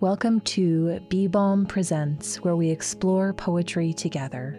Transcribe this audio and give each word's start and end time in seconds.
Welcome 0.00 0.40
to 0.40 0.98
Bee 1.10 1.26
Balm 1.26 1.66
Presents, 1.66 2.36
where 2.36 2.56
we 2.56 2.70
explore 2.70 3.34
poetry 3.34 3.92
together. 3.92 4.58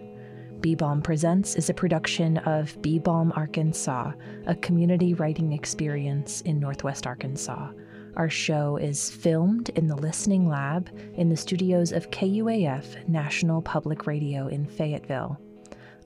Bee 0.60 0.76
Balm 0.76 1.02
Presents 1.02 1.56
is 1.56 1.68
a 1.68 1.74
production 1.74 2.38
of 2.38 2.80
Bee 2.84 3.00
Balm 3.00 3.34
Arkansas, 3.36 4.12
a 4.46 4.54
community 4.54 5.16
writing 5.16 5.52
experience 5.54 6.42
in 6.42 6.60
Northwest 6.60 7.08
Arkansas. 7.08 7.72
Our 8.18 8.30
show 8.30 8.78
is 8.78 9.10
filmed 9.10 9.70
in 9.70 9.88
the 9.88 9.96
Listening 9.96 10.48
Lab 10.48 10.92
in 11.16 11.30
the 11.30 11.38
studios 11.38 11.92
of 11.92 12.12
KUAF 12.12 13.08
National 13.08 13.64
Public 13.64 14.06
Radio 14.06 14.48
in 14.48 14.68
Fayetteville. 14.68 15.42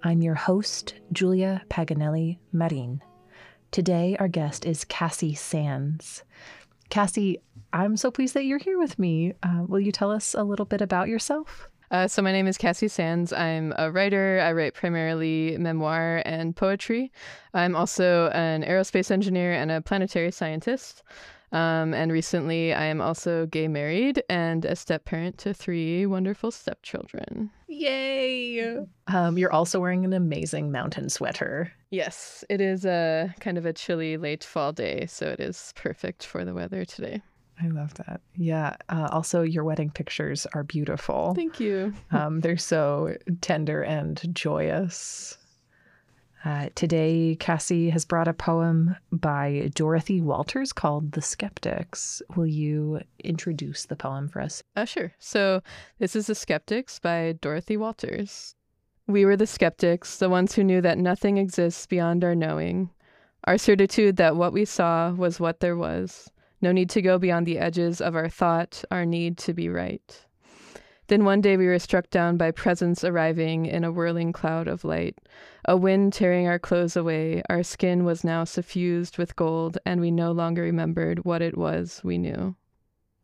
I'm 0.02 0.22
your 0.22 0.36
host, 0.36 0.94
Julia 1.12 1.62
Paganelli 1.70 2.38
Marín. 2.54 3.02
Today, 3.72 4.16
our 4.18 4.30
guest 4.30 4.66
is 4.66 4.86
Cassie 4.86 5.36
Sands. 5.36 6.24
Cassie, 6.90 7.40
I'm 7.74 7.98
so 7.98 8.12
pleased 8.12 8.34
that 8.36 8.46
you're 8.46 8.60
here 8.60 8.78
with 8.78 8.98
me. 9.00 9.34
Uh, 9.44 9.64
will 9.68 9.80
you 9.80 9.92
tell 9.92 10.12
us 10.12 10.34
a 10.34 10.44
little 10.44 10.66
bit 10.66 10.82
about 10.82 11.08
yourself? 11.08 11.68
Uh, 11.92 12.08
so, 12.08 12.22
my 12.22 12.32
name 12.32 12.48
is 12.48 12.58
Cassie 12.58 12.88
Sands. 12.88 13.32
I'm 13.32 13.74
a 13.78 13.92
writer. 13.92 14.42
I 14.44 14.54
write 14.54 14.74
primarily 14.74 15.56
memoir 15.58 16.24
and 16.26 16.56
poetry. 16.56 17.12
I'm 17.54 17.76
also 17.76 18.30
an 18.30 18.64
aerospace 18.64 19.12
engineer 19.12 19.54
and 19.54 19.72
a 19.72 19.82
planetary 19.82 20.32
scientist. 20.32 21.04
Um, 21.56 21.94
and 21.94 22.12
recently, 22.12 22.74
I 22.74 22.84
am 22.84 23.00
also 23.00 23.46
gay 23.46 23.70
married 23.70 24.22
and 24.28 24.66
a 24.66 24.76
step 24.76 25.06
parent 25.06 25.38
to 25.40 25.54
three 25.54 26.06
wonderful 26.06 26.52
stepchildren. 26.52 27.50
Yay! 27.70 28.86
Um, 29.08 29.38
you're 29.38 29.54
also 29.54 29.80
wearing 29.80 30.04
an 30.04 30.12
amazing 30.12 30.70
mountain 30.70 31.10
sweater. 31.10 31.72
Yes, 31.92 32.44
it 32.50 32.60
is 32.60 32.84
a 32.86 33.34
kind 33.40 33.58
of 33.58 33.66
a 33.66 33.72
chilly 33.72 34.18
late 34.18 34.44
fall 34.44 34.74
day, 34.74 35.06
so 35.06 35.28
it 35.28 35.40
is 35.40 35.72
perfect 35.78 36.26
for 36.26 36.44
the 36.44 36.54
weather 36.54 36.84
today. 36.84 37.22
I 37.64 37.68
love 37.70 37.94
that. 37.94 38.20
Yeah. 38.36 38.76
Uh, 38.90 39.08
also, 39.14 39.42
your 39.42 39.64
wedding 39.64 39.90
pictures 39.90 40.46
are 40.54 40.64
beautiful. 40.64 41.34
Thank 41.36 41.62
you. 41.62 41.94
um, 42.12 42.42
they're 42.42 42.58
so 42.58 43.16
tender 43.40 43.82
and 43.82 44.22
joyous. 44.36 45.38
Uh, 46.46 46.70
today, 46.76 47.36
Cassie 47.40 47.90
has 47.90 48.06
brought 48.06 48.28
a 48.28 48.34
poem 48.34 48.96
by 49.12 49.72
Dorothy 49.74 50.22
Walters 50.22 50.72
called 50.72 51.14
The 51.14 51.22
Skeptics. 51.22 52.22
Will 52.36 52.46
you 52.46 53.02
introduce 53.24 53.88
the 53.88 53.96
poem 53.96 54.30
for 54.30 54.42
us? 54.42 54.62
Uh, 54.76 54.86
sure. 54.86 55.12
So, 55.18 55.64
this 55.98 56.16
is 56.16 56.28
The 56.28 56.36
Skeptics 56.36 57.00
by 57.00 57.34
Dorothy 57.42 57.78
Walters. 57.78 58.54
We 59.08 59.26
were 59.26 59.36
the 59.36 59.48
skeptics, 59.48 60.18
the 60.18 60.30
ones 60.30 60.54
who 60.54 60.64
knew 60.64 60.82
that 60.82 61.00
nothing 61.00 61.38
exists 61.38 61.88
beyond 61.88 62.24
our 62.24 62.36
knowing, 62.36 62.92
our 63.46 63.58
certitude 63.58 64.18
that 64.18 64.36
what 64.36 64.54
we 64.54 64.66
saw 64.66 65.12
was 65.14 65.40
what 65.40 65.62
there 65.62 65.78
was, 65.78 66.30
no 66.62 66.72
need 66.72 66.90
to 66.92 67.02
go 67.02 67.18
beyond 67.18 67.48
the 67.48 67.60
edges 67.60 68.02
of 68.02 68.16
our 68.16 68.30
thought, 68.30 68.84
our 68.92 69.06
need 69.06 69.38
to 69.40 69.54
be 69.54 69.70
right. 69.70 70.26
Then 71.08 71.24
one 71.24 71.42
day 71.42 71.56
we 71.56 71.68
were 71.68 71.80
struck 71.80 72.10
down 72.10 72.38
by 72.38 72.52
presence 72.52 73.04
arriving 73.04 73.68
in 73.68 73.84
a 73.84 73.92
whirling 73.92 74.34
cloud 74.34 74.68
of 74.68 74.84
light. 74.84 75.20
A 75.66 75.78
wind 75.78 76.14
tearing 76.14 76.48
our 76.48 76.58
clothes 76.58 76.96
away, 76.96 77.44
our 77.50 77.62
skin 77.62 78.06
was 78.06 78.24
now 78.24 78.44
suffused 78.44 79.18
with 79.18 79.36
gold, 79.36 79.78
and 79.86 80.02
we 80.02 80.10
no 80.10 80.32
longer 80.32 80.64
remembered 80.64 81.24
what 81.24 81.42
it 81.42 81.58
was 81.58 82.02
we 82.04 82.18
knew. 82.18 82.56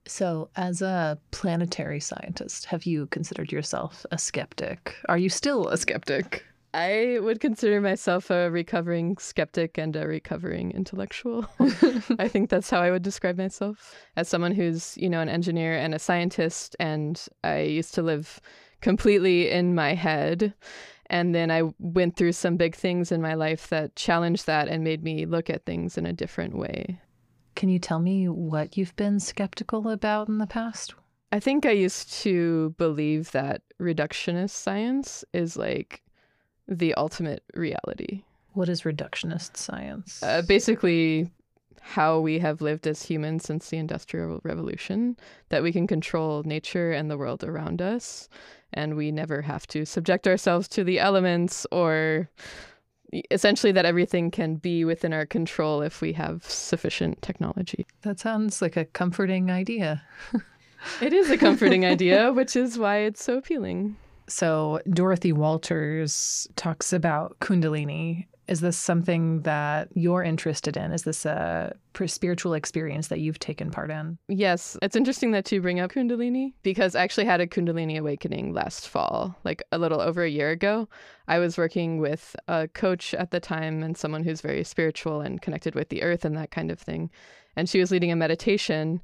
So, 0.06 0.50
as 0.56 0.82
a 0.82 1.20
planetary 1.32 2.00
scientist, 2.00 2.66
have 2.66 2.86
you 2.86 3.08
considered 3.08 3.52
yourself 3.52 4.06
a 4.12 4.18
skeptic? 4.18 4.96
Are 5.08 5.18
you 5.18 5.30
still 5.30 5.68
a 5.70 5.78
skeptic? 5.78 6.46
I 6.73 7.19
would 7.22 7.41
consider 7.41 7.81
myself 7.81 8.30
a 8.30 8.50
recovering 8.50 9.17
skeptic 9.17 9.77
and 9.77 9.95
a 9.95 10.08
recovering 10.08 10.72
intellectual. 10.72 11.45
I 12.17 12.30
think 12.30 12.50
that's 12.50 12.69
how 12.69 12.80
I 12.80 12.91
would 12.91 13.03
describe 13.03 13.38
myself 13.38 13.94
as 14.16 14.30
someone 14.30 14.53
who's, 14.53 14.97
you 14.97 15.09
know, 15.09 15.19
an 15.19 15.28
engineer 15.28 15.75
and 15.75 15.94
a 15.94 16.00
scientist. 16.00 16.75
And 16.80 17.22
I 17.44 17.59
used 17.61 17.94
to 17.95 18.02
live 18.02 18.39
completely 18.80 19.50
in 19.50 19.75
my 19.75 19.95
head. 19.95 20.53
And 21.08 21.36
then 21.36 21.52
I 21.52 21.63
went 21.78 22.16
through 22.16 22.31
some 22.31 22.55
big 22.55 22.73
things 22.73 23.12
in 23.12 23.22
my 23.22 23.34
life 23.34 23.67
that 23.67 23.97
challenged 23.97 24.46
that 24.46 24.69
and 24.69 24.81
made 24.81 25.03
me 25.03 25.25
look 25.25 25.50
at 25.50 25.66
things 25.66 25.97
in 25.97 26.06
a 26.06 26.13
different 26.13 26.57
way. 26.57 27.01
Can 27.56 27.67
you 27.67 27.79
tell 27.79 28.00
me 28.00 28.29
what 28.29 28.78
you've 28.78 28.96
been 28.96 29.19
skeptical 29.19 29.90
about 29.90 30.29
in 30.29 30.38
the 30.38 30.47
past? 30.47 30.94
I 31.34 31.41
think 31.41 31.66
I 31.66 31.72
used 31.72 32.13
to 32.23 32.73
believe 32.78 33.31
that 33.31 33.62
reductionist 33.79 34.51
science 34.51 35.25
is 35.34 35.57
like 35.57 36.01
the 36.72 36.94
ultimate 36.96 37.44
reality. 37.54 38.24
What 38.54 38.70
is 38.70 38.82
reductionist 38.82 39.58
science? 39.58 40.24
Uh, 40.24 40.42
basically, 40.42 41.30
how 41.82 42.20
we 42.20 42.40
have 42.40 42.62
lived 42.62 42.88
as 42.88 43.04
humans 43.04 43.44
since 43.44 43.70
the 43.70 43.78
Industrial 43.78 44.40
Revolution, 44.44 45.18
that 45.50 45.64
we 45.64 45.72
can 45.72 45.88
control 45.88 46.44
nature 46.44 46.92
and 46.92 47.12
the 47.12 47.18
world 47.18 47.44
around 47.44 47.82
us, 47.82 48.30
and 48.74 48.96
we 48.96 49.12
never 49.12 49.42
have 49.42 49.68
to 49.68 49.86
subject 49.86 50.28
ourselves 50.28 50.68
to 50.70 50.84
the 50.84 51.00
elements, 51.00 51.68
or 51.72 52.30
essentially 53.30 53.74
that 53.74 53.86
everything 53.86 54.32
can 54.32 54.56
be 54.56 54.86
within 54.86 55.12
our 55.12 55.26
control 55.26 55.82
if 55.82 56.02
we 56.02 56.14
have 56.14 56.46
sufficient 56.46 57.22
technology. 57.22 57.86
That 58.03 58.20
sounds 58.20 58.62
like 58.62 58.78
a 58.78 58.86
comforting 58.86 59.52
idea. 59.52 60.03
it 61.02 61.12
is 61.12 61.30
a 61.30 61.38
comforting 61.38 61.86
idea, 61.86 62.32
which 62.32 62.56
is 62.56 62.78
why 62.78 63.00
it's 63.00 63.24
so 63.24 63.38
appealing. 63.38 63.98
So, 64.31 64.80
Dorothy 64.90 65.34
Walters 65.34 66.47
talks 66.56 66.94
about 66.94 67.38
Kundalini. 67.40 68.28
Is 68.47 68.62
this 68.62 68.78
something 68.78 69.42
that 69.42 69.90
you're 69.94 70.24
interested 70.24 70.78
in? 70.78 70.94
Is 70.94 71.03
this 71.03 71.25
a 71.25 71.75
spiritual 72.06 72.53
experience 72.53 73.09
that 73.09 73.20
you've 73.20 73.40
taken 73.40 73.72
part 73.72 73.91
in? 73.91 74.18
Yes. 74.30 74.78
It's 74.81 74.96
interesting 74.96 75.31
that 75.31 75.52
you 75.52 75.62
bring 75.62 75.81
up 75.81 75.91
Kundalini 75.91 76.53
because 76.64 76.96
I 76.96 77.03
actually 77.03 77.25
had 77.25 77.41
a 77.41 77.47
Kundalini 77.47 78.00
awakening 78.00 78.53
last 78.53 78.88
fall, 78.88 79.36
like 79.44 79.62
a 79.72 79.78
little 79.78 80.02
over 80.02 80.24
a 80.24 80.30
year 80.30 80.50
ago. 80.50 80.88
I 81.28 81.38
was 81.40 81.58
working 81.58 82.00
with 82.00 82.36
a 82.47 82.70
coach 82.70 83.14
at 83.14 83.31
the 83.31 83.40
time 83.40 83.84
and 83.84 83.97
someone 83.97 84.24
who's 84.24 84.41
very 84.41 84.64
spiritual 84.64 85.22
and 85.22 85.41
connected 85.41 85.75
with 85.75 85.90
the 85.90 86.03
earth 86.03 86.25
and 86.25 86.38
that 86.38 86.52
kind 86.52 86.72
of 86.72 86.80
thing. 86.80 87.12
And 87.58 87.70
she 87.70 87.80
was 87.80 87.91
leading 87.91 88.12
a 88.12 88.16
meditation 88.16 89.02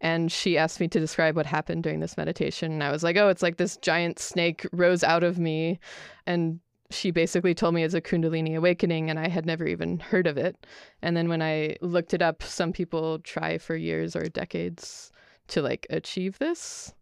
and 0.00 0.30
she 0.30 0.56
asked 0.56 0.80
me 0.80 0.88
to 0.88 1.00
describe 1.00 1.36
what 1.36 1.46
happened 1.46 1.82
during 1.82 2.00
this 2.00 2.16
meditation. 2.16 2.72
And 2.72 2.84
I 2.84 2.90
was 2.90 3.02
like, 3.02 3.16
oh, 3.16 3.28
it's 3.28 3.42
like 3.42 3.56
this 3.56 3.76
giant 3.78 4.18
snake 4.18 4.66
rose 4.72 5.02
out 5.02 5.24
of 5.24 5.38
me. 5.38 5.80
And 6.26 6.60
she 6.90 7.10
basically 7.10 7.54
told 7.54 7.74
me 7.74 7.82
it's 7.82 7.94
a 7.94 8.00
Kundalini 8.00 8.56
awakening, 8.56 9.10
and 9.10 9.18
I 9.18 9.28
had 9.28 9.44
never 9.44 9.66
even 9.66 9.98
heard 9.98 10.26
of 10.26 10.38
it. 10.38 10.66
And 11.02 11.16
then 11.16 11.28
when 11.28 11.42
I 11.42 11.76
looked 11.82 12.14
it 12.14 12.22
up, 12.22 12.42
some 12.42 12.72
people 12.72 13.18
try 13.18 13.58
for 13.58 13.76
years 13.76 14.16
or 14.16 14.24
decades 14.24 15.12
to 15.48 15.60
like 15.60 15.86
achieve 15.90 16.38
this. 16.38 16.94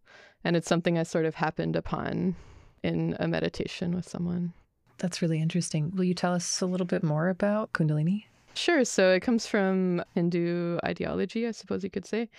And 0.43 0.55
it's 0.55 0.67
something 0.67 0.97
I 0.97 1.03
sort 1.03 1.25
of 1.25 1.35
happened 1.35 1.75
upon 1.75 2.35
in 2.83 3.15
a 3.19 3.27
meditation 3.27 3.95
with 3.95 4.07
someone. 4.07 4.53
That's 4.97 5.21
really 5.21 5.41
interesting. 5.41 5.91
Will 5.95 6.03
you 6.03 6.13
tell 6.13 6.33
us 6.33 6.61
a 6.61 6.65
little 6.65 6.87
bit 6.87 7.03
more 7.03 7.29
about 7.29 7.71
Kundalini? 7.73 8.25
Sure. 8.55 8.83
So 8.83 9.11
it 9.11 9.21
comes 9.21 9.45
from 9.45 10.03
Hindu 10.15 10.79
ideology, 10.83 11.47
I 11.47 11.51
suppose 11.51 11.83
you 11.83 11.89
could 11.89 12.05
say. 12.05 12.29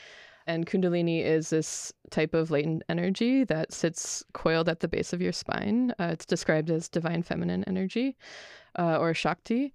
And 0.48 0.66
Kundalini 0.66 1.22
is 1.22 1.50
this 1.50 1.92
type 2.10 2.32
of 2.32 2.50
latent 2.50 2.82
energy 2.88 3.44
that 3.44 3.70
sits 3.70 4.24
coiled 4.32 4.68
at 4.68 4.80
the 4.80 4.88
base 4.88 5.12
of 5.12 5.20
your 5.20 5.30
spine. 5.30 5.92
Uh, 6.00 6.08
it's 6.12 6.24
described 6.24 6.70
as 6.70 6.88
divine 6.88 7.22
feminine 7.22 7.64
energy 7.64 8.16
uh, 8.78 8.96
or 8.96 9.12
Shakti. 9.12 9.74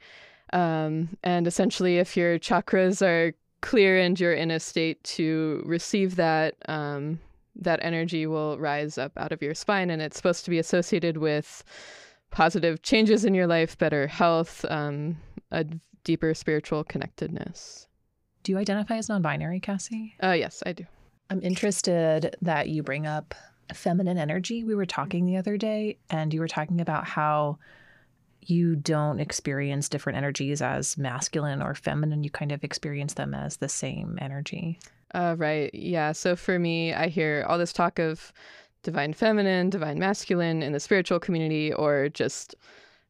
Um, 0.51 1.15
and 1.23 1.45
essentially, 1.45 1.99
if 1.99 2.17
your 2.17 2.39
chakras 2.39 3.05
are 3.05 3.35
clear 3.61 3.99
and 3.99 4.19
you're 4.19 4.33
in 4.33 4.49
a 4.49 4.59
state 4.59 5.01
to 5.03 5.61
receive 5.63 6.15
that, 6.15 6.55
um, 6.67 7.19
that 7.55 7.79
energy 7.83 8.25
will 8.25 8.57
rise 8.57 8.97
up 8.97 9.11
out 9.15 9.31
of 9.31 9.43
your 9.43 9.53
spine. 9.53 9.91
And 9.91 10.01
it's 10.01 10.17
supposed 10.17 10.43
to 10.45 10.49
be 10.49 10.57
associated 10.57 11.17
with 11.17 11.63
positive 12.31 12.81
changes 12.81 13.25
in 13.25 13.35
your 13.35 13.45
life, 13.45 13.77
better 13.77 14.07
health, 14.07 14.65
um, 14.69 15.17
a 15.51 15.65
deeper 16.03 16.33
spiritual 16.33 16.83
connectedness. 16.83 17.87
Do 18.43 18.51
you 18.51 18.57
identify 18.57 18.97
as 18.97 19.09
non 19.09 19.21
binary, 19.21 19.59
Cassie? 19.59 20.15
Uh, 20.21 20.31
yes, 20.31 20.61
I 20.65 20.73
do. 20.73 20.85
I'm 21.29 21.41
interested 21.41 22.35
that 22.41 22.69
you 22.69 22.83
bring 22.83 23.07
up 23.07 23.33
feminine 23.73 24.17
energy. 24.17 24.63
We 24.63 24.75
were 24.75 24.85
talking 24.85 25.25
the 25.25 25.37
other 25.37 25.57
day, 25.57 25.97
and 26.09 26.33
you 26.33 26.39
were 26.39 26.47
talking 26.47 26.81
about 26.81 27.05
how 27.05 27.57
you 28.41 28.75
don't 28.75 29.19
experience 29.19 29.87
different 29.87 30.17
energies 30.17 30.61
as 30.61 30.97
masculine 30.97 31.61
or 31.61 31.73
feminine. 31.73 32.23
You 32.23 32.29
kind 32.29 32.51
of 32.51 32.63
experience 32.63 33.13
them 33.13 33.33
as 33.33 33.57
the 33.57 33.69
same 33.69 34.19
energy. 34.21 34.79
Uh, 35.13 35.35
right. 35.37 35.73
Yeah. 35.73 36.11
So 36.11 36.35
for 36.35 36.59
me, 36.59 36.93
I 36.93 37.07
hear 37.07 37.45
all 37.47 37.57
this 37.57 37.73
talk 37.73 37.99
of 37.99 38.33
divine 38.81 39.13
feminine, 39.13 39.69
divine 39.69 39.97
masculine 39.97 40.61
in 40.61 40.73
the 40.73 40.79
spiritual 40.79 41.19
community, 41.19 41.71
or 41.71 42.09
just 42.09 42.55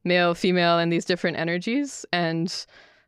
male, 0.04 0.34
female, 0.34 0.78
and 0.78 0.92
these 0.92 1.04
different 1.04 1.36
energies. 1.36 2.06
And 2.12 2.64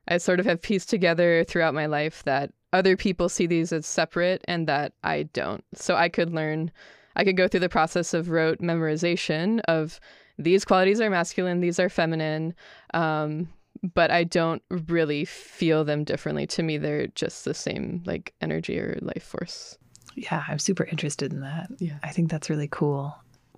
I 0.08 0.18
sort 0.18 0.40
of 0.40 0.46
have 0.46 0.62
pieced 0.62 0.88
together 0.88 1.44
throughout 1.44 1.74
my 1.74 1.86
life 1.86 2.22
that 2.24 2.52
other 2.72 2.96
people 2.96 3.28
see 3.28 3.46
these 3.46 3.72
as 3.72 3.86
separate 3.86 4.44
and 4.46 4.66
that 4.66 4.92
I 5.02 5.24
don't. 5.24 5.64
So 5.74 5.96
I 5.96 6.08
could 6.08 6.32
learn, 6.34 6.70
I 7.16 7.24
could 7.24 7.36
go 7.36 7.48
through 7.48 7.60
the 7.60 7.68
process 7.68 8.14
of 8.14 8.30
rote 8.30 8.58
memorization 8.58 9.60
of 9.68 10.00
these 10.38 10.64
qualities 10.64 11.00
are 11.00 11.10
masculine, 11.10 11.60
these 11.60 11.80
are 11.80 11.88
feminine, 11.88 12.54
um, 12.92 13.48
but 13.94 14.10
I 14.10 14.24
don't 14.24 14.62
really 14.68 15.24
feel 15.24 15.84
them 15.84 16.04
differently. 16.04 16.46
To 16.48 16.62
me, 16.62 16.76
they're 16.78 17.06
just 17.08 17.44
the 17.44 17.54
same 17.54 18.02
like 18.04 18.34
energy 18.40 18.78
or 18.78 18.98
life 19.00 19.22
force. 19.22 19.78
Yeah, 20.14 20.44
I'm 20.48 20.58
super 20.58 20.84
interested 20.84 21.32
in 21.32 21.40
that. 21.40 21.68
Yeah. 21.78 21.98
I 22.02 22.10
think 22.10 22.30
that's 22.30 22.50
really 22.50 22.68
cool. 22.68 23.14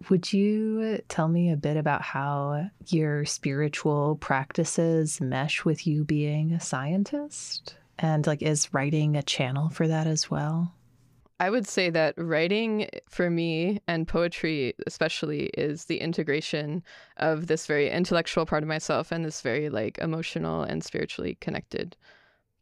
Would 0.09 0.33
you 0.33 1.01
tell 1.09 1.29
me 1.29 1.51
a 1.51 1.57
bit 1.57 1.77
about 1.77 2.03
how 2.03 2.71
your 2.87 3.25
spiritual 3.25 4.17
practices 4.17 5.21
mesh 5.21 5.65
with 5.65 5.87
you 5.87 6.05
being 6.05 6.53
a 6.53 6.61
scientist? 6.61 7.77
And 7.99 8.27
like, 8.27 8.43
is 8.43 8.73
writing 8.73 9.17
a 9.17 9.23
channel 9.23 9.69
for 9.71 9.89
that 9.89 10.07
as 10.07 10.31
well? 10.31 10.73
I 11.41 11.51
would 11.51 11.69
say 11.69 11.91
that 11.91 12.15
writing 12.17 12.89
for 13.09 13.31
me 13.31 13.81
and 13.87 14.09
poetry, 14.09 14.75
especially, 14.87 15.47
is 15.55 15.85
the 15.85 15.99
integration 15.99 16.83
of 17.17 17.47
this 17.47 17.67
very 17.67 17.91
intellectual 17.91 18.45
part 18.45 18.65
of 18.65 18.69
myself 18.69 19.13
and 19.13 19.25
this 19.25 19.41
very 19.41 19.69
like 19.69 19.99
emotional 19.99 20.63
and 20.63 20.83
spiritually 20.83 21.37
connected 21.41 21.97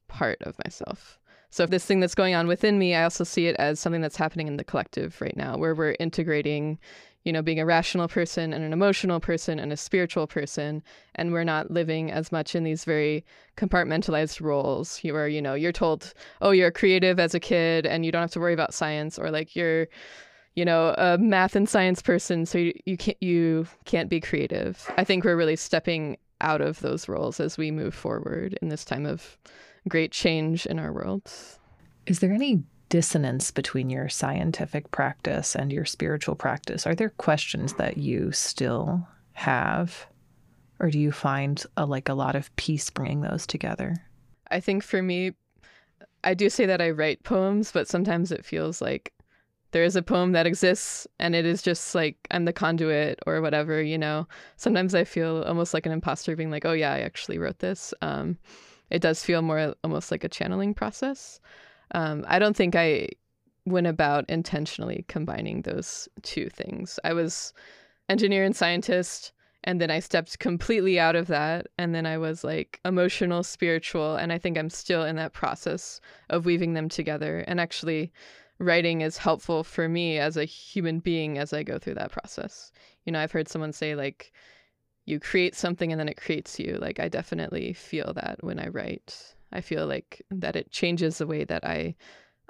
part 0.09 0.43
of 0.43 0.56
myself. 0.65 1.19
So, 1.49 1.62
if 1.62 1.71
this 1.71 1.87
thing 1.87 2.00
that's 2.00 2.15
going 2.15 2.35
on 2.35 2.49
within 2.49 2.79
me, 2.79 2.94
I 2.94 3.05
also 3.05 3.25
see 3.25 3.47
it 3.47 3.56
as 3.56 3.81
something 3.81 4.03
that's 4.03 4.17
happening 4.17 4.47
in 4.47 4.59
the 4.59 4.65
collective 4.65 5.19
right 5.23 5.37
now, 5.37 5.56
where 5.56 5.75
we're 5.75 5.97
integrating 5.99 6.79
you 7.26 7.32
know, 7.32 7.43
being 7.43 7.58
a 7.58 7.67
rational 7.67 8.06
person 8.06 8.52
and 8.52 8.62
an 8.62 8.73
emotional 8.73 9.19
person 9.19 9.58
and 9.58 9.73
a 9.73 9.76
spiritual 9.76 10.28
person. 10.28 10.81
And 11.17 11.32
we're 11.32 11.43
not 11.43 11.73
living 11.73 12.12
as 12.12 12.31
much 12.31 12.55
in 12.55 12.62
these 12.62 12.84
very 12.84 13.25
compartmentalized 13.56 14.40
roles 14.40 15.02
you 15.02 15.12
where, 15.12 15.26
you 15.26 15.43
know, 15.43 15.55
you're 15.55 15.73
told, 15.73 16.14
oh, 16.40 16.52
you're 16.52 16.70
creative 16.70 17.19
as 17.19 17.34
a 17.34 17.40
kid 17.40 17.84
and 17.84 18.06
you 18.06 18.12
don't 18.12 18.23
have 18.23 18.31
to 18.31 18.38
worry 18.38 18.55
about 18.55 18.73
science 18.73 19.19
or 19.19 19.32
like 19.32 19.56
you're, 19.56 19.88
you 20.55 20.64
know, 20.64 20.94
a 20.99 21.19
math 21.19 21.56
and 21.56 21.69
science 21.69 22.00
person. 22.00 22.46
So 22.46 22.58
you, 22.58 22.73
you 22.87 22.96
can't, 22.96 23.20
you 23.20 23.67
can't 23.87 24.08
be 24.08 24.20
creative. 24.20 24.88
I 24.96 25.02
think 25.02 25.25
we're 25.25 25.37
really 25.37 25.56
stepping 25.56 26.19
out 26.40 26.61
of 26.61 26.78
those 26.78 27.08
roles 27.08 27.40
as 27.40 27.58
we 27.58 27.73
move 27.73 27.94
forward 27.94 28.56
in 28.62 28.69
this 28.69 28.84
time 28.84 29.05
of 29.05 29.37
great 29.88 30.12
change 30.12 30.64
in 30.64 30.78
our 30.78 30.93
world. 30.93 31.28
Is 32.06 32.20
there 32.20 32.32
any 32.32 32.62
dissonance 32.88 33.50
between 33.50 33.91
your 33.91 34.09
scientific 34.09 34.91
practice 34.91 35.55
and 35.55 35.73
your 35.73 35.85
spiritual 35.85 36.35
practice? 36.35 36.87
Are 36.87 36.94
there 36.94 37.11
questions 37.11 37.75
that 37.75 37.97
you 37.97 38.33
still 38.33 39.06
have? 39.33 40.06
Or 40.79 40.91
do 40.91 40.99
you 40.99 41.12
find 41.12 41.62
a, 41.77 41.87
like 41.87 42.09
a 42.09 42.15
lot 42.15 42.37
of 42.37 42.55
peace 42.56 42.91
bringing 42.91 43.23
those 43.23 43.47
together? 43.47 43.97
I 44.50 44.61
think 44.61 44.83
for 44.83 45.03
me, 45.03 45.33
I 46.23 46.35
do 46.35 46.50
say 46.50 46.67
that 46.67 46.81
I 46.81 46.91
write 46.91 47.23
poems, 47.25 47.73
but 47.73 47.88
sometimes 47.88 48.31
it 48.31 48.44
feels 48.44 48.81
like 48.81 49.12
there 49.73 49.85
is 49.85 49.97
a 49.97 50.03
poem 50.03 50.33
that 50.33 50.47
exists 50.47 51.06
and 51.19 51.35
it 51.35 51.44
is 51.44 51.62
just 51.62 51.94
like 51.94 52.17
I'm 52.31 52.44
the 52.44 52.53
conduit 52.53 53.19
or 53.27 53.41
whatever, 53.43 53.83
you 53.83 53.99
know. 53.99 54.27
Sometimes 54.56 54.94
I 54.94 55.05
feel 55.05 55.43
almost 55.47 55.75
like 55.75 55.87
an 55.87 55.93
imposter 55.93 56.37
being 56.37 56.50
like, 56.50 56.65
oh, 56.65 56.73
yeah, 56.73 56.93
I 56.93 57.00
actually 57.00 57.38
wrote 57.38 57.59
this. 57.59 57.93
Um, 58.00 58.38
it 58.91 59.03
does 59.03 59.23
feel 59.23 59.43
more 59.43 59.75
almost 59.83 60.11
like 60.11 60.25
a 60.25 60.29
channeling 60.29 60.75
process. 60.75 61.41
Um, 61.93 62.25
I 62.29 62.38
don't 62.38 62.56
think 62.56 62.75
I 62.75 63.09
went 63.65 63.87
about 63.87 64.29
intentionally 64.29 65.05
combining 65.09 65.62
those 65.62 66.09
two 66.23 66.49
things. 66.49 66.99
I 67.05 67.12
was 67.12 67.53
engineer 68.09 68.44
and 68.44 68.55
scientist, 68.55 69.33
and 69.65 69.81
then 69.81 69.91
I 69.91 69.99
stepped 69.99 70.38
completely 70.38 70.99
out 71.00 71.17
of 71.17 71.27
that. 71.27 71.67
And 71.77 71.94
then 71.94 72.06
I 72.06 72.19
was 72.19 72.44
like 72.44 72.81
emotional, 72.85 73.43
spiritual. 73.43 74.15
And 74.15 74.33
I 74.33 74.38
think 74.38 74.56
I'm 74.56 74.71
still 74.71 75.05
in 75.05 75.17
that 75.17 75.33
process 75.33 76.00
of 76.31 76.47
weaving 76.47 76.75
them 76.75 76.88
together. 76.88 77.44
And 77.49 77.61
actually, 77.61 78.12
writing 78.59 79.00
is 79.00 79.19
helpful 79.19 79.65
for 79.65 79.88
me 79.88 80.19
as 80.19 80.37
a 80.37 80.44
human 80.44 81.00
being 81.00 81.37
as 81.37 81.53
I 81.53 81.65
go 81.65 81.79
through 81.79 81.94
that 81.94 82.12
process. 82.12 82.71
You 83.05 83.12
know, 83.12 83.21
I've 83.21 83.33
heard 83.33 83.49
someone 83.49 83.73
say, 83.73 83.97
like, 83.97 84.33
you 85.05 85.19
create 85.19 85.55
something 85.55 85.93
and 85.93 86.00
then 86.00 86.09
it 86.09 86.17
creates 86.17 86.59
you. 86.59 86.79
Like, 86.81 87.00
I 87.00 87.09
definitely 87.09 87.73
feel 87.73 88.12
that 88.15 88.43
when 88.43 88.61
I 88.61 88.69
write. 88.69 89.35
I 89.53 89.61
feel 89.61 89.87
like 89.87 90.25
that 90.31 90.57
it 90.57 90.71
changes 90.71 91.19
the 91.19 91.27
way 91.27 91.45
that 91.45 91.65
I 91.65 91.95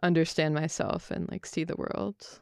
understand 0.02 0.54
myself 0.54 1.10
and 1.10 1.30
like 1.30 1.46
see 1.46 1.64
the 1.64 1.76
world. 1.76 2.40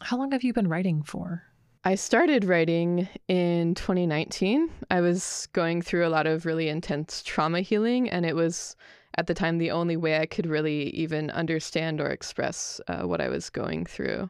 How 0.00 0.16
long 0.16 0.32
have 0.32 0.44
you 0.44 0.52
been 0.52 0.68
writing 0.68 1.02
for? 1.02 1.42
I 1.84 1.94
started 1.94 2.44
writing 2.44 3.08
in 3.28 3.74
2019. 3.74 4.68
I 4.90 5.00
was 5.00 5.48
going 5.52 5.80
through 5.80 6.06
a 6.06 6.10
lot 6.10 6.26
of 6.26 6.44
really 6.44 6.68
intense 6.68 7.22
trauma 7.22 7.60
healing, 7.60 8.10
and 8.10 8.26
it 8.26 8.34
was 8.34 8.76
at 9.16 9.26
the 9.26 9.34
time 9.34 9.58
the 9.58 9.70
only 9.70 9.96
way 9.96 10.18
I 10.18 10.26
could 10.26 10.46
really 10.46 10.90
even 10.90 11.30
understand 11.30 12.00
or 12.00 12.08
express 12.08 12.80
uh, 12.88 13.02
what 13.02 13.20
I 13.20 13.28
was 13.28 13.48
going 13.48 13.86
through. 13.86 14.28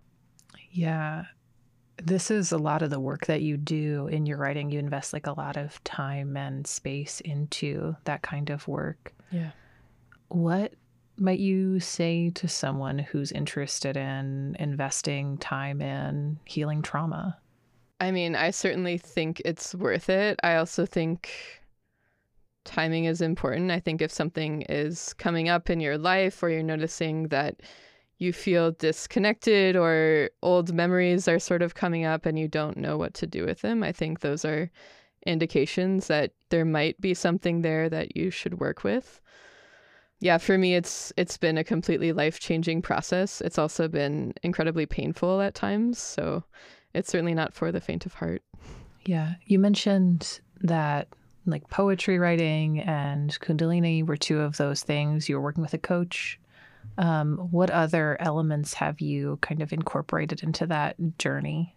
Yeah. 0.70 1.24
This 2.02 2.30
is 2.30 2.52
a 2.52 2.58
lot 2.58 2.82
of 2.82 2.90
the 2.90 3.00
work 3.00 3.26
that 3.26 3.42
you 3.42 3.56
do 3.56 4.06
in 4.06 4.24
your 4.24 4.38
writing. 4.38 4.70
You 4.70 4.78
invest 4.78 5.12
like 5.12 5.26
a 5.26 5.32
lot 5.32 5.56
of 5.56 5.82
time 5.84 6.36
and 6.36 6.66
space 6.66 7.20
into 7.20 7.96
that 8.04 8.22
kind 8.22 8.50
of 8.50 8.68
work. 8.68 9.14
Yeah. 9.30 9.50
What 10.28 10.74
might 11.16 11.40
you 11.40 11.80
say 11.80 12.30
to 12.30 12.48
someone 12.48 12.98
who's 12.98 13.32
interested 13.32 13.96
in 13.96 14.56
investing 14.58 15.38
time 15.38 15.80
in 15.80 16.38
healing 16.44 16.82
trauma? 16.82 17.38
I 18.00 18.12
mean, 18.12 18.36
I 18.36 18.50
certainly 18.50 18.98
think 18.98 19.42
it's 19.44 19.74
worth 19.74 20.08
it. 20.08 20.38
I 20.42 20.56
also 20.56 20.86
think 20.86 21.30
timing 22.64 23.06
is 23.06 23.20
important. 23.20 23.70
I 23.70 23.80
think 23.80 24.00
if 24.00 24.12
something 24.12 24.62
is 24.62 25.14
coming 25.14 25.48
up 25.48 25.70
in 25.70 25.80
your 25.80 25.98
life 25.98 26.42
or 26.42 26.50
you're 26.50 26.62
noticing 26.62 27.28
that 27.28 27.60
you 28.18 28.32
feel 28.32 28.72
disconnected 28.72 29.74
or 29.74 30.30
old 30.42 30.74
memories 30.74 31.28
are 31.28 31.38
sort 31.38 31.62
of 31.62 31.74
coming 31.74 32.04
up 32.04 32.26
and 32.26 32.38
you 32.38 32.48
don't 32.48 32.76
know 32.76 32.96
what 32.96 33.14
to 33.14 33.26
do 33.26 33.44
with 33.44 33.62
them, 33.62 33.82
I 33.82 33.92
think 33.92 34.20
those 34.20 34.44
are 34.44 34.70
indications 35.28 36.08
that 36.08 36.32
there 36.48 36.64
might 36.64 37.00
be 37.00 37.14
something 37.14 37.62
there 37.62 37.88
that 37.88 38.16
you 38.16 38.30
should 38.30 38.58
work 38.58 38.82
with. 38.82 39.20
Yeah, 40.20 40.38
for 40.38 40.58
me 40.58 40.74
it's 40.74 41.12
it's 41.16 41.36
been 41.36 41.58
a 41.58 41.64
completely 41.64 42.12
life-changing 42.12 42.82
process. 42.82 43.40
It's 43.40 43.58
also 43.58 43.86
been 43.86 44.34
incredibly 44.42 44.86
painful 44.86 45.40
at 45.40 45.54
times, 45.54 45.98
so 45.98 46.42
it's 46.94 47.10
certainly 47.10 47.34
not 47.34 47.54
for 47.54 47.70
the 47.70 47.80
faint 47.80 48.06
of 48.06 48.14
heart. 48.14 48.42
Yeah, 49.04 49.34
you 49.46 49.58
mentioned 49.60 50.40
that 50.62 51.08
like 51.46 51.68
poetry 51.70 52.18
writing 52.18 52.80
and 52.80 53.30
kundalini 53.40 54.04
were 54.04 54.16
two 54.16 54.40
of 54.40 54.56
those 54.56 54.82
things. 54.82 55.28
You 55.28 55.36
were 55.36 55.42
working 55.42 55.62
with 55.62 55.74
a 55.74 55.78
coach. 55.78 56.40
Um, 56.96 57.38
what 57.52 57.70
other 57.70 58.16
elements 58.20 58.74
have 58.74 59.00
you 59.00 59.38
kind 59.40 59.62
of 59.62 59.72
incorporated 59.72 60.42
into 60.42 60.66
that 60.66 60.96
journey? 61.18 61.76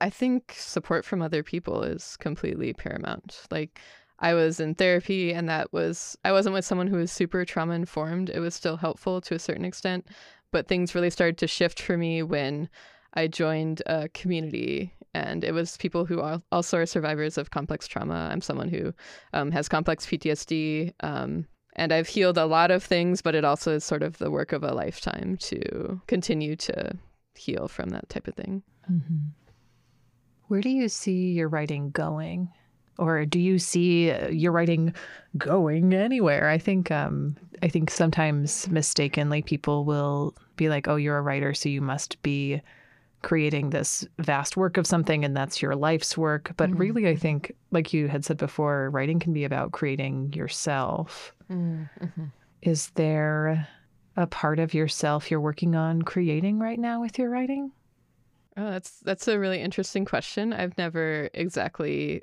I 0.00 0.10
think 0.10 0.54
support 0.56 1.04
from 1.04 1.22
other 1.22 1.42
people 1.42 1.82
is 1.82 2.16
completely 2.16 2.72
paramount. 2.72 3.42
Like 3.50 3.80
I 4.20 4.34
was 4.34 4.60
in 4.60 4.74
therapy 4.74 5.32
and 5.32 5.48
that 5.48 5.72
was 5.72 6.16
I 6.24 6.32
wasn't 6.32 6.54
with 6.54 6.64
someone 6.64 6.86
who 6.86 6.96
was 6.96 7.12
super 7.12 7.44
trauma 7.44 7.74
informed. 7.74 8.30
It 8.30 8.40
was 8.40 8.54
still 8.54 8.76
helpful 8.76 9.20
to 9.22 9.34
a 9.34 9.38
certain 9.38 9.64
extent, 9.64 10.06
but 10.52 10.66
things 10.66 10.94
really 10.94 11.10
started 11.10 11.38
to 11.38 11.46
shift 11.46 11.80
for 11.80 11.96
me 11.96 12.22
when 12.22 12.68
I 13.14 13.26
joined 13.26 13.82
a 13.86 14.08
community 14.10 14.92
and 15.14 15.42
it 15.42 15.52
was 15.52 15.76
people 15.78 16.04
who 16.04 16.20
are 16.20 16.42
also 16.52 16.78
are 16.78 16.86
survivors 16.86 17.38
of 17.38 17.50
complex 17.50 17.86
trauma. 17.88 18.28
I'm 18.30 18.40
someone 18.40 18.68
who 18.68 18.92
um, 19.32 19.50
has 19.52 19.68
complex 19.68 20.06
PTSD. 20.06 20.92
Um, 21.00 21.46
and 21.76 21.92
I've 21.92 22.08
healed 22.08 22.38
a 22.38 22.44
lot 22.44 22.70
of 22.70 22.82
things, 22.82 23.22
but 23.22 23.34
it 23.34 23.44
also 23.44 23.74
is 23.74 23.84
sort 23.84 24.02
of 24.02 24.18
the 24.18 24.30
work 24.30 24.52
of 24.52 24.64
a 24.64 24.74
lifetime 24.74 25.36
to 25.42 26.00
continue 26.08 26.56
to 26.56 26.96
heal 27.36 27.68
from 27.68 27.90
that 27.90 28.08
type 28.08 28.26
of 28.26 28.34
thing. 28.34 28.62
Mm-hmm. 28.90 29.47
Where 30.48 30.60
do 30.60 30.70
you 30.70 30.88
see 30.88 31.32
your 31.32 31.48
writing 31.48 31.90
going? 31.90 32.50
Or 32.98 33.24
do 33.24 33.38
you 33.38 33.58
see 33.58 34.10
uh, 34.10 34.28
your 34.28 34.50
writing 34.50 34.92
going 35.36 35.94
anywhere? 35.94 36.48
I 36.48 36.58
think 36.58 36.90
um, 36.90 37.36
I 37.62 37.68
think 37.68 37.90
sometimes 37.90 38.68
mistakenly 38.68 39.42
people 39.42 39.84
will 39.84 40.34
be 40.56 40.68
like, 40.68 40.88
"Oh, 40.88 40.96
you're 40.96 41.18
a 41.18 41.22
writer, 41.22 41.54
so 41.54 41.68
you 41.68 41.80
must 41.80 42.20
be 42.22 42.60
creating 43.22 43.70
this 43.70 44.06
vast 44.18 44.56
work 44.56 44.76
of 44.76 44.86
something 44.86 45.24
and 45.24 45.36
that's 45.36 45.62
your 45.62 45.76
life's 45.76 46.18
work." 46.18 46.52
But 46.56 46.70
mm-hmm. 46.70 46.78
really, 46.78 47.08
I 47.08 47.14
think 47.14 47.54
like 47.70 47.92
you 47.92 48.08
had 48.08 48.24
said 48.24 48.38
before, 48.38 48.90
writing 48.90 49.20
can 49.20 49.32
be 49.32 49.44
about 49.44 49.70
creating 49.70 50.32
yourself. 50.32 51.32
Mm-hmm. 51.48 52.24
Is 52.62 52.90
there 52.96 53.68
a 54.16 54.26
part 54.26 54.58
of 54.58 54.74
yourself 54.74 55.30
you're 55.30 55.40
working 55.40 55.76
on 55.76 56.02
creating 56.02 56.58
right 56.58 56.78
now 56.78 57.00
with 57.00 57.16
your 57.16 57.30
writing? 57.30 57.70
Oh, 58.58 58.70
that's 58.72 58.98
that's 59.00 59.28
a 59.28 59.38
really 59.38 59.60
interesting 59.60 60.04
question. 60.04 60.52
I've 60.52 60.76
never 60.76 61.30
exactly 61.32 62.22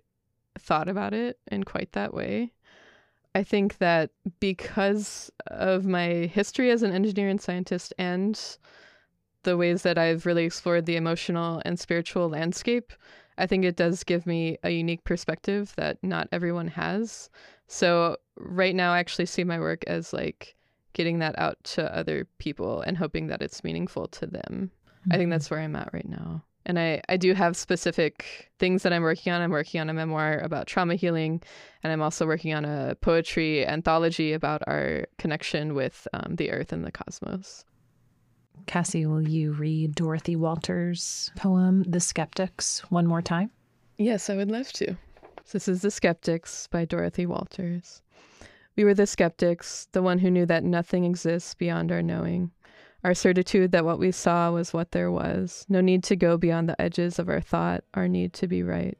thought 0.59 0.89
about 0.89 1.13
it 1.13 1.39
in 1.49 1.63
quite 1.63 1.93
that 1.93 2.13
way. 2.13 2.51
I 3.33 3.43
think 3.43 3.77
that 3.77 4.11
because 4.41 5.31
of 5.47 5.85
my 5.85 6.07
history 6.07 6.71
as 6.71 6.83
an 6.83 6.91
engineer 6.91 7.29
and 7.29 7.39
scientist 7.39 7.93
and 7.97 8.39
the 9.43 9.57
ways 9.57 9.83
that 9.83 9.97
I've 9.97 10.25
really 10.25 10.43
explored 10.45 10.85
the 10.85 10.97
emotional 10.97 11.61
and 11.65 11.79
spiritual 11.79 12.29
landscape, 12.29 12.91
I 13.37 13.47
think 13.47 13.63
it 13.63 13.77
does 13.77 14.03
give 14.03 14.27
me 14.27 14.57
a 14.63 14.71
unique 14.71 15.05
perspective 15.05 15.73
that 15.77 16.03
not 16.03 16.27
everyone 16.33 16.67
has. 16.69 17.29
So, 17.67 18.17
right 18.37 18.75
now, 18.75 18.91
I 18.93 18.99
actually 18.99 19.27
see 19.27 19.45
my 19.45 19.59
work 19.59 19.83
as 19.87 20.11
like 20.13 20.55
getting 20.93 21.19
that 21.19 21.37
out 21.39 21.63
to 21.63 21.95
other 21.95 22.27
people 22.39 22.81
and 22.81 22.97
hoping 22.97 23.27
that 23.27 23.41
it's 23.41 23.63
meaningful 23.63 24.07
to 24.09 24.27
them. 24.27 24.71
I 25.09 25.13
think 25.13 25.23
mm-hmm. 25.23 25.31
that's 25.31 25.49
where 25.49 25.59
I'm 25.59 25.75
at 25.75 25.93
right 25.93 26.07
now. 26.07 26.43
And 26.67 26.79
I, 26.79 27.01
I 27.09 27.17
do 27.17 27.33
have 27.33 27.55
specific 27.55 28.51
things 28.57 28.81
that 28.83 28.91
I'm 28.91 29.03
working 29.03 29.31
on. 29.31 29.41
I'm 29.41 29.51
working 29.51 29.79
on 29.79 29.89
a 29.89 29.93
memoir 29.93 30.39
about 30.39 30.65
trauma 30.65 30.95
healing, 30.95 31.41
and 31.83 31.93
I'm 31.93 32.01
also 32.01 32.25
working 32.25 32.55
on 32.55 32.65
a 32.65 32.95
poetry 33.01 33.65
anthology 33.67 34.33
about 34.33 34.63
our 34.65 35.05
connection 35.19 35.75
with 35.75 36.07
um, 36.13 36.35
the 36.35 36.51
earth 36.51 36.73
and 36.73 36.83
the 36.83 36.91
cosmos. 36.91 37.65
Cassie, 38.65 39.05
will 39.05 39.27
you 39.27 39.51
read 39.51 39.93
Dorothy 39.93 40.35
Walters' 40.35 41.31
poem, 41.35 41.83
The 41.83 41.99
Skeptics, 41.99 42.79
one 42.89 43.05
more 43.05 43.21
time? 43.21 43.51
Yes, 43.97 44.29
I 44.29 44.35
would 44.35 44.49
love 44.49 44.71
to. 44.73 44.97
This 45.51 45.67
is 45.67 45.83
The 45.83 45.91
Skeptics 45.91 46.65
by 46.67 46.85
Dorothy 46.85 47.27
Walters. 47.27 48.01
We 48.75 48.83
were 48.83 48.93
the 48.93 49.07
skeptics, 49.07 49.87
the 49.93 50.01
one 50.01 50.19
who 50.19 50.29
knew 50.29 50.45
that 50.47 50.63
nothing 50.63 51.05
exists 51.05 51.53
beyond 51.53 51.91
our 51.91 52.01
knowing. 52.01 52.51
Our 53.05 53.13
certitude 53.13 53.71
that 53.71 53.85
what 53.85 53.99
we 53.99 54.11
saw 54.11 54.49
was 54.49 54.73
what 54.73 54.91
there 54.91 55.11
was. 55.11 55.63
No 55.69 55.79
need 55.79 56.03
to 56.05 56.15
go 56.15 56.37
beyond 56.37 56.67
the 56.67 56.81
edges 56.81 57.19
of 57.19 57.29
our 57.29 57.39
thought, 57.39 57.83
our 57.93 58.07
need 58.07 58.33
to 58.33 58.47
be 58.47 58.63
right. 58.63 58.97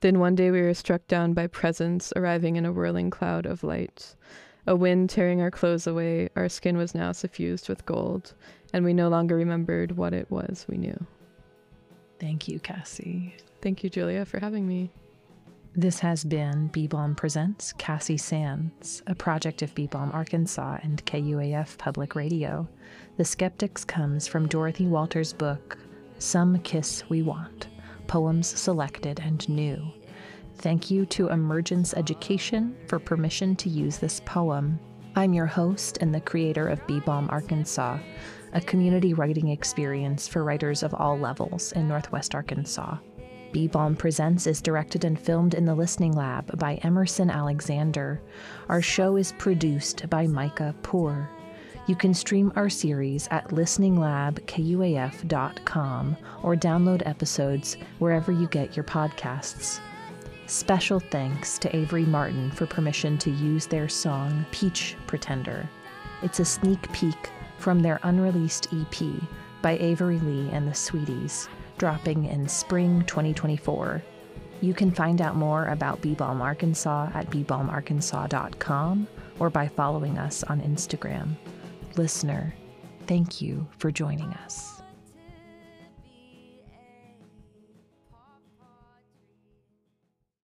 Then 0.00 0.18
one 0.18 0.34
day 0.34 0.50
we 0.50 0.62
were 0.62 0.72
struck 0.72 1.06
down 1.08 1.34
by 1.34 1.46
presence 1.48 2.14
arriving 2.16 2.56
in 2.56 2.64
a 2.64 2.72
whirling 2.72 3.10
cloud 3.10 3.44
of 3.44 3.62
light. 3.62 4.16
A 4.66 4.74
wind 4.74 5.10
tearing 5.10 5.42
our 5.42 5.50
clothes 5.50 5.86
away, 5.86 6.30
our 6.36 6.48
skin 6.48 6.78
was 6.78 6.94
now 6.94 7.12
suffused 7.12 7.68
with 7.68 7.84
gold, 7.84 8.32
and 8.72 8.82
we 8.82 8.94
no 8.94 9.10
longer 9.10 9.36
remembered 9.36 9.98
what 9.98 10.14
it 10.14 10.30
was 10.30 10.64
we 10.66 10.78
knew. 10.78 11.06
Thank 12.18 12.48
you, 12.48 12.60
Cassie. 12.60 13.36
Thank 13.60 13.84
you, 13.84 13.90
Julia, 13.90 14.24
for 14.24 14.40
having 14.40 14.66
me. 14.66 14.90
This 15.74 16.00
has 16.00 16.22
been 16.22 16.66
Bee 16.68 16.86
Balm 16.86 17.14
Presents 17.14 17.72
Cassie 17.72 18.18
Sands, 18.18 19.02
a 19.06 19.14
project 19.14 19.62
of 19.62 19.74
Bee 19.74 19.86
Balm 19.86 20.10
Arkansas 20.12 20.78
and 20.82 21.02
KUAF 21.06 21.78
Public 21.78 22.14
Radio. 22.14 22.68
The 23.18 23.24
Skeptics 23.26 23.84
comes 23.84 24.26
from 24.26 24.48
Dorothy 24.48 24.86
Walters' 24.86 25.34
book, 25.34 25.76
Some 26.18 26.58
Kiss 26.60 27.04
We 27.10 27.20
Want 27.20 27.68
Poems 28.06 28.46
Selected 28.46 29.20
and 29.20 29.46
New. 29.50 29.86
Thank 30.56 30.90
you 30.90 31.04
to 31.06 31.28
Emergence 31.28 31.92
Education 31.92 32.74
for 32.86 32.98
permission 32.98 33.54
to 33.56 33.68
use 33.68 33.98
this 33.98 34.22
poem. 34.24 34.80
I'm 35.14 35.34
your 35.34 35.44
host 35.44 35.98
and 36.00 36.14
the 36.14 36.22
creator 36.22 36.66
of 36.66 36.86
Bee 36.86 37.00
Balm 37.00 37.28
Arkansas, 37.28 37.98
a 38.54 38.60
community 38.62 39.12
writing 39.12 39.48
experience 39.48 40.26
for 40.26 40.42
writers 40.42 40.82
of 40.82 40.94
all 40.94 41.18
levels 41.18 41.72
in 41.72 41.86
Northwest 41.86 42.34
Arkansas. 42.34 42.96
Bee 43.52 43.68
Balm 43.68 43.94
Presents 43.94 44.46
is 44.46 44.62
directed 44.62 45.04
and 45.04 45.20
filmed 45.20 45.52
in 45.52 45.66
the 45.66 45.74
Listening 45.74 46.12
Lab 46.12 46.58
by 46.58 46.76
Emerson 46.76 47.28
Alexander. 47.28 48.22
Our 48.70 48.80
show 48.80 49.16
is 49.16 49.32
produced 49.32 50.08
by 50.08 50.26
Micah 50.26 50.74
Poor. 50.82 51.28
You 51.86 51.96
can 51.96 52.14
stream 52.14 52.52
our 52.54 52.70
series 52.70 53.26
at 53.32 53.48
listeninglabkuaf.com 53.48 56.16
or 56.42 56.54
download 56.54 57.02
episodes 57.06 57.76
wherever 57.98 58.30
you 58.30 58.46
get 58.48 58.76
your 58.76 58.84
podcasts. 58.84 59.80
Special 60.46 61.00
thanks 61.00 61.58
to 61.58 61.74
Avery 61.74 62.04
Martin 62.04 62.52
for 62.52 62.66
permission 62.66 63.18
to 63.18 63.30
use 63.30 63.66
their 63.66 63.88
song 63.88 64.46
Peach 64.52 64.94
Pretender. 65.08 65.68
It's 66.22 66.38
a 66.38 66.44
sneak 66.44 66.92
peek 66.92 67.30
from 67.58 67.80
their 67.80 67.98
unreleased 68.04 68.68
EP 68.72 69.02
by 69.60 69.76
Avery 69.78 70.20
Lee 70.20 70.50
and 70.50 70.68
the 70.68 70.74
Sweeties 70.74 71.48
dropping 71.78 72.26
in 72.26 72.46
spring 72.48 73.02
2024. 73.06 74.00
You 74.60 74.72
can 74.72 74.92
find 74.92 75.20
out 75.20 75.34
more 75.34 75.66
about 75.66 76.00
Bee 76.00 76.14
Balm 76.14 76.40
Arkansas 76.40 77.10
at 77.12 77.28
beebalmarkansas.com 77.30 79.08
or 79.40 79.50
by 79.50 79.66
following 79.66 80.16
us 80.18 80.44
on 80.44 80.60
Instagram. 80.60 81.34
Listener, 81.98 82.54
thank 83.06 83.42
you 83.42 83.66
for 83.78 83.90
joining 83.90 84.32
us. 84.44 84.81